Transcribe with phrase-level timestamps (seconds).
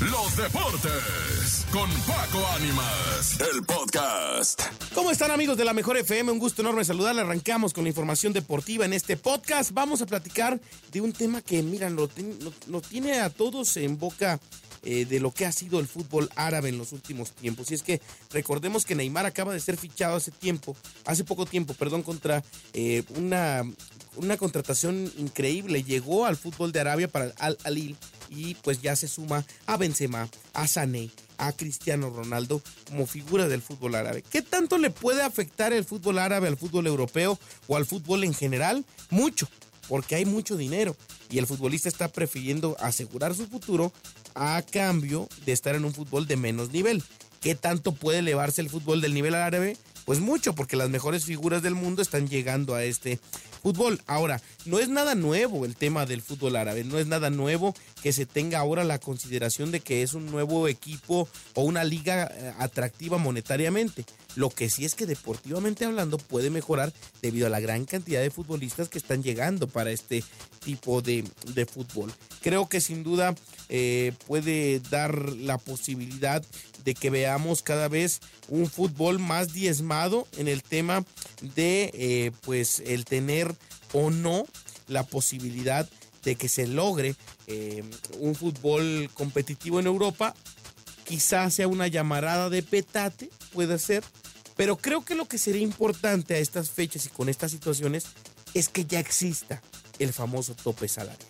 [0.00, 4.62] los deportes con Paco Ánimas, el podcast.
[4.94, 6.32] ¿Cómo están amigos de la Mejor FM?
[6.32, 7.20] Un gusto enorme saludarle.
[7.20, 9.72] Arrancamos con la información deportiva en este podcast.
[9.72, 10.58] Vamos a platicar
[10.90, 14.40] de un tema que, mira, nos tiene a todos en boca
[14.82, 17.70] eh, de lo que ha sido el fútbol árabe en los últimos tiempos.
[17.70, 20.74] Y es que recordemos que Neymar acaba de ser fichado hace tiempo,
[21.04, 22.42] hace poco tiempo, perdón, contra
[22.72, 23.62] eh, una,
[24.16, 25.82] una contratación increíble.
[25.82, 27.96] Llegó al fútbol de Arabia para el Al Alil
[28.30, 33.60] y pues ya se suma a Benzema, a Sané, a Cristiano Ronaldo como figura del
[33.60, 34.22] fútbol árabe.
[34.30, 38.34] ¿Qué tanto le puede afectar el fútbol árabe al fútbol europeo o al fútbol en
[38.34, 38.84] general?
[39.10, 39.48] Mucho,
[39.88, 40.96] porque hay mucho dinero
[41.30, 43.92] y el futbolista está prefiriendo asegurar su futuro
[44.34, 47.02] a cambio de estar en un fútbol de menos nivel.
[47.40, 49.76] ¿Qué tanto puede elevarse el fútbol del nivel árabe?
[50.04, 53.18] Pues mucho, porque las mejores figuras del mundo están llegando a este
[53.62, 54.00] fútbol.
[54.06, 58.12] Ahora, no es nada nuevo el tema del fútbol árabe, no es nada nuevo que
[58.12, 62.52] se tenga ahora la consideración de que es un nuevo equipo o una liga eh,
[62.58, 64.04] atractiva monetariamente.
[64.36, 68.30] Lo que sí es que deportivamente hablando puede mejorar debido a la gran cantidad de
[68.30, 70.24] futbolistas que están llegando para este
[70.60, 71.24] tipo de,
[71.66, 72.12] fútbol.
[72.40, 73.34] Creo que sin duda
[73.68, 76.44] eh, puede dar la posibilidad
[76.84, 81.04] de que veamos cada vez un fútbol más diezmado en el tema
[81.54, 83.54] de eh, pues el tener
[83.92, 84.46] o no
[84.86, 85.88] la posibilidad
[86.22, 87.14] de que se logre
[87.46, 87.82] eh,
[88.18, 90.34] un fútbol competitivo en Europa.
[91.04, 94.04] Quizás sea una llamarada de petate, puede ser,
[94.56, 98.04] pero creo que lo que sería importante a estas fechas y con estas situaciones
[98.54, 99.62] es que ya exista
[100.00, 101.28] el famoso tope salarial.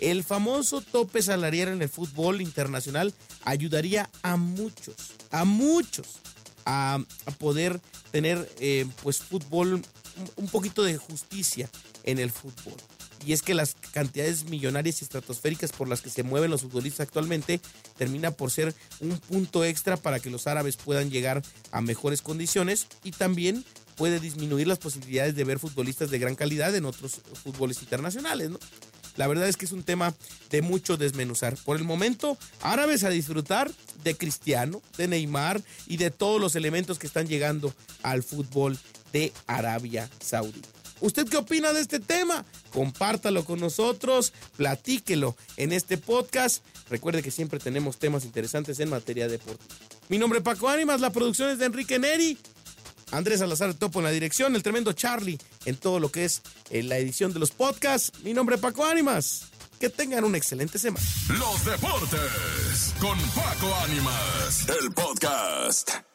[0.00, 3.14] El famoso tope salarial en el fútbol internacional
[3.44, 4.96] ayudaría a muchos,
[5.30, 6.18] a muchos,
[6.64, 7.00] a,
[7.38, 9.82] poder tener eh, pues fútbol,
[10.36, 11.68] un poquito de justicia
[12.04, 12.74] en el fútbol.
[13.26, 17.06] Y es que las cantidades millonarias y estratosféricas por las que se mueven los futbolistas
[17.08, 17.60] actualmente
[17.96, 21.42] termina por ser un punto extra para que los árabes puedan llegar
[21.72, 23.64] a mejores condiciones y también
[23.98, 28.58] puede disminuir las posibilidades de ver futbolistas de gran calidad en otros fútboles internacionales, ¿no?
[29.16, 30.14] La verdad es que es un tema
[30.48, 31.56] de mucho desmenuzar.
[31.64, 33.68] Por el momento, árabes a disfrutar
[34.04, 37.74] de Cristiano, de Neymar y de todos los elementos que están llegando
[38.04, 38.78] al fútbol
[39.12, 40.68] de Arabia Saudita.
[41.00, 42.44] ¿Usted qué opina de este tema?
[42.72, 46.64] Compártalo con nosotros, platíquelo en este podcast.
[46.88, 49.74] Recuerde que siempre tenemos temas interesantes en materia deportiva.
[50.08, 52.38] Mi nombre es Paco Ánimas, la producción es de Enrique Neri.
[53.10, 56.82] Andrés Salazar Topo en la dirección, el tremendo Charlie en todo lo que es eh,
[56.82, 58.12] la edición de los podcasts.
[58.22, 59.46] Mi nombre es Paco Ánimas.
[59.78, 61.06] Que tengan una excelente semana.
[61.38, 66.07] Los deportes con Paco Ánimas, el podcast.